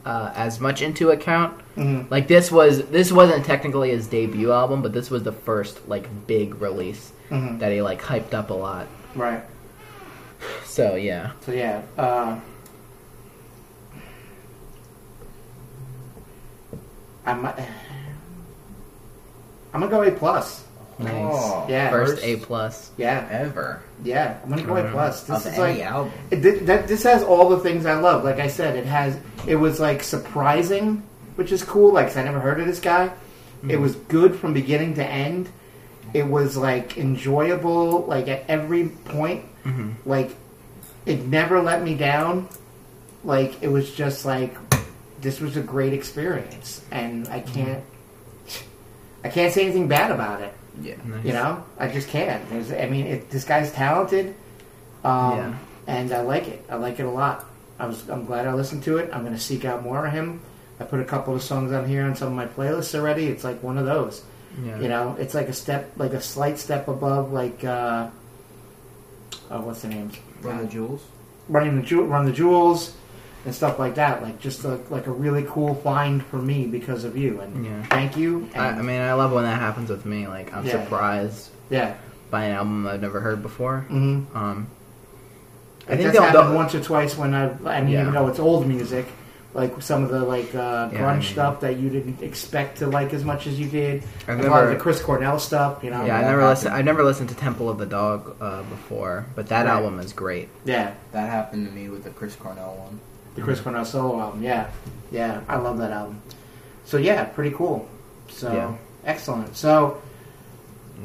[0.05, 1.57] uh, as much into account.
[1.77, 2.11] Mhm.
[2.11, 6.09] Like this was this wasn't technically his debut album, but this was the first like
[6.27, 7.59] big release Mhm.
[7.59, 8.87] that he like hyped up a lot.
[9.15, 9.41] Right.
[10.65, 11.81] So yeah, So yeah.
[11.97, 12.39] Uh,
[17.25, 17.45] I'm.
[17.45, 17.55] I'm
[19.79, 20.65] gonna go A plus.
[21.03, 21.13] Nice.
[21.35, 21.89] Oh, Yeah.
[21.89, 22.91] first first A plus.
[22.97, 23.27] Yeah.
[23.31, 24.37] ever Yeah.
[24.43, 25.23] I'm gonna go A plus.
[25.23, 26.11] This of is like album.
[26.31, 28.23] It, that, this has all the things I love.
[28.23, 29.17] Like I said, it has.
[29.47, 31.03] It was like surprising,
[31.35, 31.93] which is cool.
[31.93, 33.11] Like 'cause I never heard of this guy.
[33.67, 35.47] It was good from beginning to end.
[36.13, 38.05] It was like enjoyable.
[38.05, 39.45] Like at every point.
[39.65, 39.93] Mhm.
[40.05, 40.31] Like
[41.05, 42.47] it never let me down.
[43.23, 44.55] Like it was just like
[45.21, 47.83] this was a great experience, and I can't.
[49.23, 50.51] I can't say anything bad about it.
[50.79, 50.95] Yeah.
[51.05, 51.25] Nice.
[51.25, 52.47] You know, I just can't.
[52.49, 54.35] There's, I mean, it, this guy's talented,
[55.03, 55.57] um, Yeah.
[55.87, 56.63] and I like it.
[56.69, 57.45] I like it a lot.
[57.79, 59.09] I was, I'm glad I listened to it.
[59.11, 60.39] I'm going to seek out more of him.
[60.79, 63.25] I put a couple of songs on here on some of my playlists already.
[63.27, 64.23] It's like one of those.
[64.65, 64.79] Yeah.
[64.79, 68.09] You know, it's like a step, like a slight step above, like uh,
[69.49, 70.11] oh, what's the name?
[70.41, 71.03] Run the Jewels.
[71.49, 72.95] Running the Jew- Run the Jewels
[73.45, 74.21] and stuff like that.
[74.21, 77.39] Like just a, like a really cool find for me because of you.
[77.41, 77.83] And Yeah.
[77.89, 78.47] thank you.
[78.55, 80.27] I, And, I mean, I love when that happens with me.
[80.27, 80.83] Like, I'm Yeah.
[80.83, 81.95] surprised yeah.
[82.29, 83.79] by an album I've never heard before.
[83.87, 84.67] hmm Um,
[85.87, 88.01] I I think think that's they'll- happened once or twice when I, I mean, Yeah.
[88.01, 89.07] even though it's old music,
[89.53, 92.77] like some of the like uh, grunge Yeah, I mean- stuff that you didn't expect
[92.77, 94.03] to like as much as you did.
[94.27, 96.05] I've a lot of the Chris Cornell stuff, you know.
[96.05, 96.49] yeah, I never happened.
[96.49, 96.73] listened.
[96.75, 99.73] I never listened to Temple of the Dog uh, before, but that Right.
[99.73, 100.47] album is great.
[100.63, 102.99] yeah, That happened to me with the Chris Cornell one.
[103.35, 104.43] The Chris Cornell solo album.
[104.43, 104.69] Yeah,
[105.11, 106.21] yeah, I love that album.
[106.85, 107.87] So yeah, pretty cool.
[108.29, 108.73] So Yeah.
[109.05, 109.55] excellent.
[109.55, 110.01] So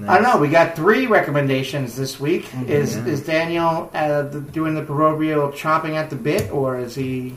[0.06, 0.36] I don't know.
[0.38, 2.44] We got three recommendations this week.
[2.50, 2.68] Mhm.
[2.68, 3.06] Is Mm-hmm.
[3.06, 3.12] Yeah.
[3.12, 7.34] is Daniel uh, the, doing the proverbial chopping at the bit, or is he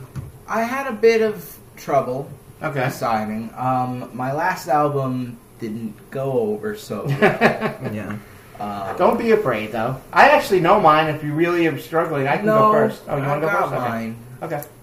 [0.48, 2.28] I had a bit of trouble
[2.62, 2.84] okay?
[2.84, 3.50] deciding.
[3.56, 7.92] Um, my last album didn't go over so well.
[7.94, 8.16] Yeah.
[8.58, 9.96] um, Don't be afraid, though.
[10.12, 11.06] I actually know mine.
[11.14, 13.02] If you really are struggling, I can no, go first.
[13.08, 13.72] Oh, you want to go first?
[13.72, 14.10] Mine.
[14.10, 14.14] Okay.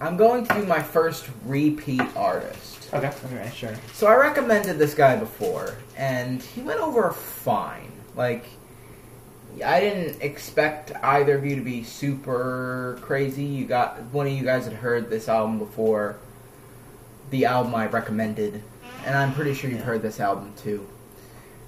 [0.00, 2.88] I'm going to do my first repeat artist.
[2.94, 3.12] Okay.
[3.26, 3.74] Okay, sure.
[3.92, 7.92] So I recommended this guy before, and he went over fine.
[8.14, 8.44] Like,
[9.64, 13.44] I didn't expect either of you to be super crazy.
[13.44, 16.18] You got one of you guys had heard this album before,
[17.30, 18.62] the album I recommended,
[19.04, 20.86] and I'm pretty sure you've heard this album too.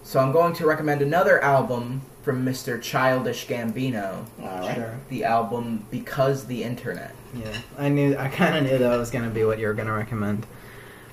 [0.02, 2.80] So I'm going to recommend another album from Mr.
[2.80, 4.74] Childish Gambino, All right.
[4.74, 4.94] Sure.
[5.08, 7.14] the album Because the Internet.
[7.34, 8.16] Yeah, I knew.
[8.16, 10.46] I kind of knew that was gonna be what you were gonna recommend.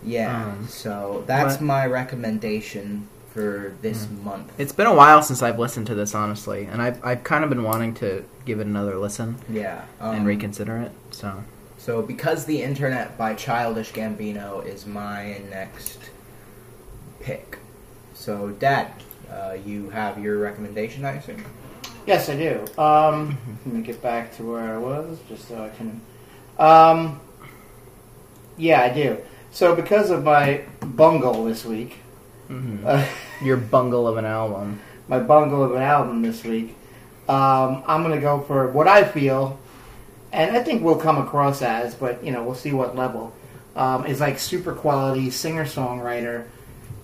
[0.03, 4.23] Yeah, Um, so that's but- my recommendation for this Hmm.
[4.25, 4.51] month.
[4.57, 7.49] It's been a while since I've listened to this, honestly, and I've I've kind of
[7.49, 10.91] been wanting to give it another listen Yeah, um, and reconsider it.
[11.11, 11.43] So
[11.77, 15.99] So, because the internet by Childish Gambino is my next
[17.21, 17.59] pick.
[18.15, 18.87] So, Dad,
[19.31, 21.43] uh, you have your recommendation, I assume.
[22.05, 22.81] Yes, I do.
[22.81, 26.01] Um, let me get back to where I was, just so I can.
[26.57, 27.19] Um,
[28.57, 29.17] yeah, I do.
[29.51, 31.97] So, because of my bungle this week,
[32.49, 32.83] mhm.
[32.85, 33.05] uh,
[33.43, 34.79] your bungle of an album.
[35.07, 36.75] my bungle of an album this week,
[37.29, 39.59] um, I'm going to go for what I feel,
[40.31, 43.33] and I think we'll come across as, but you know, we'll see what level.
[43.75, 46.45] Um, is like super quality singer songwriter,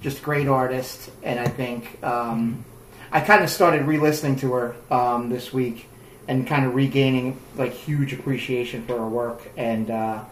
[0.03, 2.63] just great artist, and I think um,
[3.11, 5.87] I kind of started re-listening to her um, this week
[6.27, 10.23] and kind of regaining like huge appreciation for her work, and uh,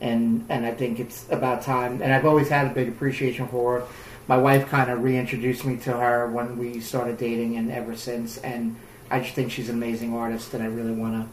[0.00, 2.02] and and I think it's about time.
[2.02, 3.86] And I've always had a big appreciation for her
[4.26, 8.38] my wife kind of reintroduced me to her when we started dating and ever since
[8.38, 8.76] and
[9.10, 11.28] i just think she's an amazing artist and i really want to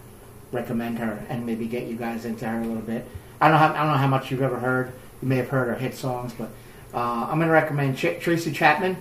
[0.55, 3.07] recommend her and maybe get you guys into her a little bit
[3.39, 5.67] i don't, have, I don't know how much you've ever heard you may have heard
[5.67, 6.49] her hit songs but
[6.93, 6.97] uh,
[7.29, 8.97] i'm going to recommend Ch- tracy chapman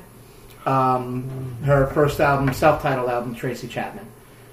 [0.66, 4.06] um, her first album self-titled album tracy chapman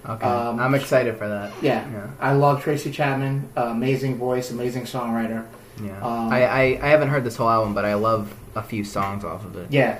[0.07, 1.51] Okay, Um, I'm excited for that.
[1.61, 2.07] yeah, Yeah.
[2.21, 5.43] i love tracy chapman uh, amazing voice amazing songwriter
[5.83, 8.83] Yeah, Um, I, I I haven't heard this whole album, but I love a few
[8.83, 9.67] songs off of it.
[9.69, 9.99] Yeah.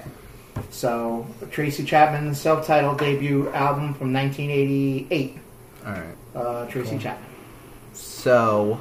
[0.71, 5.37] So Tracy Chapman's self-titled debut album from 1988.
[5.85, 6.15] All right.
[6.33, 6.99] Uh, Tracy Cool.
[6.99, 7.29] Chapman.
[7.93, 8.79] So,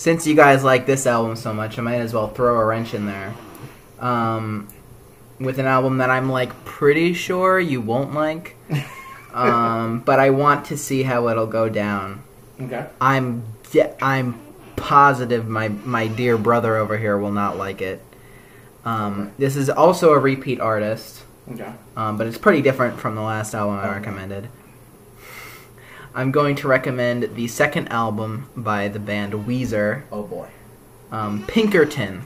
[0.00, 2.94] since you guys like this album so much, I might as well throw a wrench
[2.94, 3.34] in there.
[3.98, 4.66] Um,
[5.38, 8.56] with an album that I'm like pretty sure you won't like,
[9.34, 12.22] um, but I want to see how it'll go down.
[12.58, 12.86] Okay.
[12.98, 13.42] I'm
[13.72, 14.40] de- I'm
[14.76, 18.02] positive my my dear brother over here will not like it.
[18.86, 21.70] Um, this is also a repeat artist, Okay.
[21.94, 24.48] um, but it's pretty different from the last album I recommended.
[26.14, 30.48] I'm going to recommend the second album by the band Weezer, Oh boy.
[31.12, 32.22] Um, Pinkerton.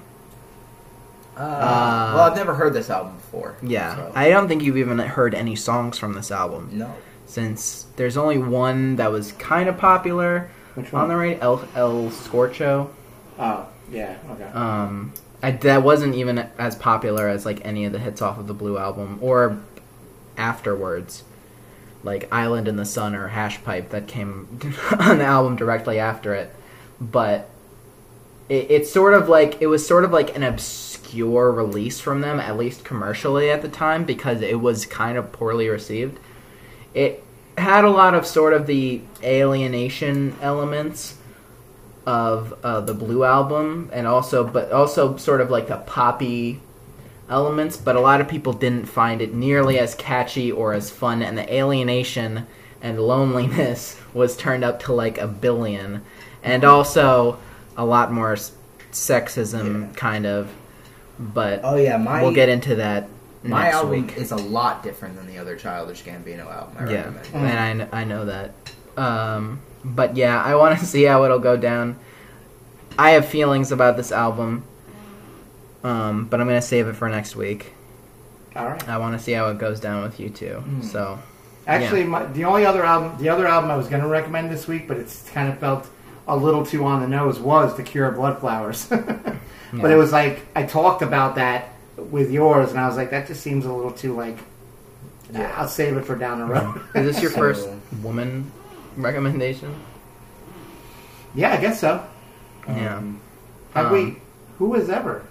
[1.37, 3.57] Uh, Uh, well, I've never heard this album before.
[3.62, 6.95] Yeah, so- I don't think you've even heard any songs from this album no.
[7.26, 12.11] since there's only one that was kind of popular Which on the radio, El, El
[12.11, 12.89] Scorcho.
[13.39, 14.16] Oh, yeah.
[14.30, 14.45] Okay.
[14.45, 15.12] Um,
[15.43, 18.55] I, that wasn't even as popular as like any of the hits off of the
[18.55, 19.59] Blue album or
[20.37, 21.24] afterwards,
[22.05, 24.61] like Island in the Sun or Hash Pipe that came
[24.98, 26.55] on the album directly after it.
[27.00, 27.48] But
[28.48, 32.38] it, it's sort of like it was sort of like an obscure release from them,
[32.38, 36.20] at least commercially at the time, because it was kind of poorly received.
[36.92, 37.24] It
[37.57, 41.16] had a lot of sort of the alienation elements
[42.07, 46.61] of uh, the Blue album, and also, but also sort of like the poppy
[47.28, 47.76] elements.
[47.76, 51.36] But a lot of people didn't find it nearly as catchy or as fun, and
[51.38, 52.46] the alienation
[52.82, 56.02] and loneliness was turned up to like a billion,
[56.42, 57.38] and also
[57.76, 58.36] a lot more
[58.92, 59.94] sexism, Yeah.
[59.96, 60.50] kind of.
[61.18, 63.08] But Oh yeah, my we'll get into that
[63.42, 64.16] my album week.
[64.16, 66.76] is a lot different than the other Childish Gambino album.
[66.78, 67.46] I Yeah, recommend.
[67.82, 68.52] and I, I know that.
[68.96, 71.96] Um, but yeah, I want to see how it'll go down.
[72.98, 74.64] I have feelings about this album,
[75.85, 77.72] um, but I'm gonna save it for next week.
[78.57, 78.89] All right.
[78.89, 80.55] I want to see how it goes down with you two.
[80.55, 80.82] Hmm.
[80.82, 81.18] So
[81.66, 84.68] Actually, my, the only other album, the other album I was going to recommend this
[84.68, 85.89] week, but it's kind of felt
[86.28, 88.89] a little too on the nose, was The Cure of Bloodflowers.
[89.72, 93.26] But it was like I talked about that with yours, and I was like, that
[93.26, 94.39] just seems a little too like.
[95.32, 95.53] Yeah.
[95.57, 96.80] I'll save it for down the road.
[96.95, 97.68] is this your first
[98.01, 98.53] woman
[98.97, 99.74] recommendation?
[101.35, 102.07] yeah, I guess so.
[102.68, 102.99] Yeah.
[102.99, 103.20] Um,
[103.74, 104.16] have Um, we?
[104.59, 105.24] Who was ever?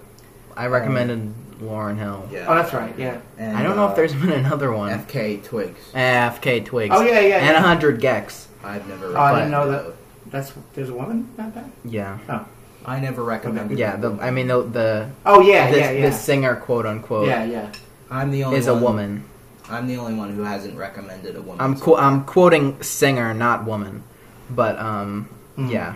[0.56, 2.28] I recommended Lauryn Hill.
[2.32, 2.46] Yeah.
[2.48, 2.98] Oh, that's right.
[2.98, 3.20] Yeah.
[3.38, 4.92] And, I don't know uh, if there's been another one.
[4.92, 5.80] FK Twigs.
[5.94, 6.94] FKA Twigs.
[6.96, 7.38] Oh yeah, yeah.
[7.38, 7.58] And yeah.
[7.58, 8.48] a hundred gecs.
[8.64, 9.18] I've never.
[9.18, 9.94] Oh, I didn't know that.
[10.28, 11.70] That's there's a woman about that.
[11.86, 12.20] Yeah.
[12.28, 12.46] those.
[12.86, 13.78] I never recommended.
[13.78, 13.96] Yeah.
[13.96, 16.10] The, I mean the the Oh yeah, the, yeah, yeah.
[16.10, 17.72] the singer quote unquote yeah, yeah.
[18.10, 19.24] I'm the only is a woman.
[19.70, 21.62] I'm the only one who hasn't recommended a woman.
[21.62, 24.04] I'm qu- I'm quoting singer, not woman,
[24.50, 25.72] but um, Mhm.
[25.72, 25.96] yeah,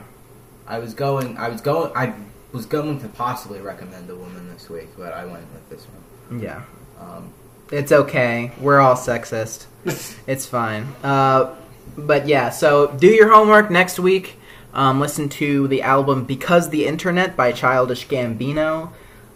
[0.65, 1.37] I was going.
[1.37, 1.91] I was going.
[1.95, 2.13] I
[2.57, 5.85] was going to possibly recommend a woman this week, but I went with this
[6.29, 6.39] one.
[6.41, 6.63] yeah.
[6.99, 7.31] Um,
[7.71, 8.51] It's okay.
[8.59, 9.65] We're all sexist.
[10.27, 10.87] It's fine.
[11.03, 11.53] Uh,
[11.97, 14.35] but yeah, so do your homework next week.
[14.73, 18.89] Um, listen to the album "Because the Internet" by Childish Gambino.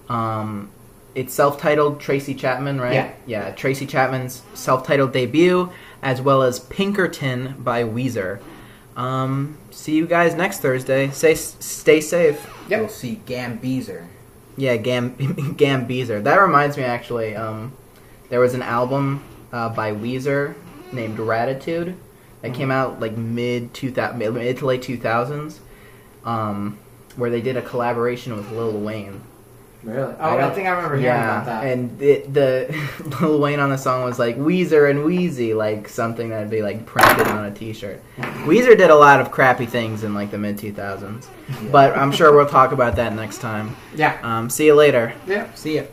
[0.10, 0.70] Um,
[1.16, 2.94] it's self-titled Tracy Chapman, right?
[2.94, 3.12] Yeah.
[3.26, 5.70] Yeah, Tracy Chapman's self-titled debut,
[6.02, 8.40] as well as Pinkerton by Weezer.
[9.02, 11.10] Um, see you guys next Thursday.
[11.10, 12.48] Stay stay safe.
[12.70, 12.80] Yep.
[12.80, 14.06] You'll see Gambeezer.
[14.58, 15.16] Yeah, Gam
[15.58, 16.24] Gambeezer.
[16.24, 17.36] That reminds me, actually.
[17.36, 17.74] Um,
[18.30, 20.54] there was an album uh, by Weezer
[20.94, 21.96] named Raditude
[22.44, 25.62] that came out like mid two thousand, mid to late two thousands,
[26.24, 26.78] um,
[27.16, 29.24] where they did a collaboration with Lil Wayne.
[29.84, 30.14] Really?
[30.20, 31.64] Oh, I, don't- think I remember hearing yeah, about that.
[31.66, 32.76] and it, the
[33.22, 36.86] Lil Wayne on the song was like Weezer and Weezy, like something that'd be like
[36.86, 38.00] printed on a T-shirt.
[38.46, 41.30] Weezer did a lot of crappy things in like the mid two thousands,
[41.72, 43.76] but I'm sure we'll talk about that next time.
[43.96, 44.20] yeah.
[44.22, 45.14] Um, see you later.
[45.28, 45.52] Yeah.
[45.56, 45.84] See ya.